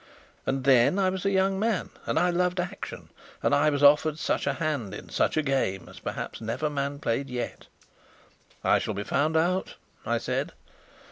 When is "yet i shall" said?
7.29-8.95